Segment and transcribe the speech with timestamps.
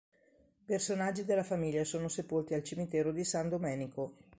[0.65, 4.13] Personaggi della famiglia sono sepolti al cimitero di San Domenico.